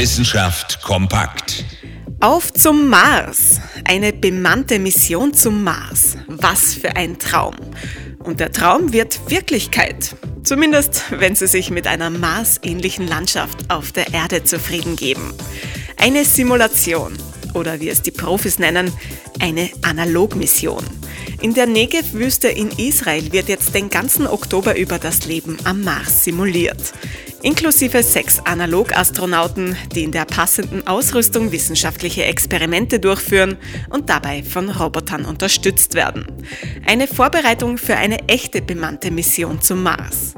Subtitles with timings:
[0.00, 1.62] Wissenschaft kompakt.
[2.20, 3.60] Auf zum Mars.
[3.84, 6.16] Eine bemannte Mission zum Mars.
[6.26, 7.54] Was für ein Traum.
[8.18, 10.16] Und der Traum wird Wirklichkeit.
[10.42, 15.34] Zumindest, wenn Sie sich mit einer Mars-ähnlichen Landschaft auf der Erde zufrieden geben.
[15.98, 17.12] Eine Simulation.
[17.52, 18.90] Oder wie es die Profis nennen,
[19.38, 20.82] eine Analogmission.
[21.42, 26.24] In der Negev-Wüste in Israel wird jetzt den ganzen Oktober über das Leben am Mars
[26.24, 26.94] simuliert
[27.42, 33.56] inklusive sechs Analogastronauten, die in der passenden Ausrüstung wissenschaftliche Experimente durchführen
[33.88, 36.26] und dabei von Robotern unterstützt werden.
[36.86, 40.34] Eine Vorbereitung für eine echte bemannte Mission zum Mars.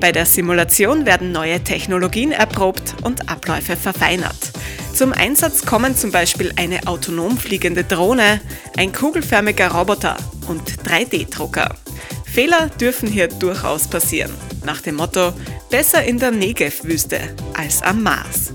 [0.00, 4.52] Bei der Simulation werden neue Technologien erprobt und Abläufe verfeinert.
[4.92, 8.40] Zum Einsatz kommen zum Beispiel eine autonom fliegende Drohne,
[8.76, 10.16] ein kugelförmiger Roboter
[10.48, 11.74] und 3D-Drucker.
[12.24, 14.32] Fehler dürfen hier durchaus passieren.
[14.66, 15.32] Nach dem Motto,
[15.70, 17.20] besser in der Negev-Wüste
[17.54, 18.52] als am Mars.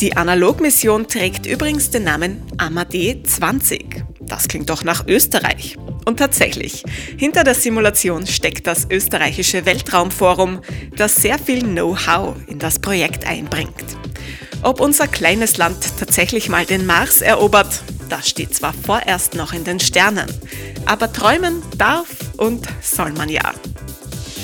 [0.00, 4.02] Die Analogmission trägt übrigens den Namen Amadee 20.
[4.22, 5.76] Das klingt doch nach Österreich.
[6.04, 6.82] Und tatsächlich,
[7.16, 10.62] hinter der Simulation steckt das österreichische Weltraumforum,
[10.96, 13.84] das sehr viel Know-how in das Projekt einbringt.
[14.62, 19.62] Ob unser kleines Land tatsächlich mal den Mars erobert, das steht zwar vorerst noch in
[19.62, 20.26] den Sternen,
[20.86, 23.54] aber träumen darf und soll man ja.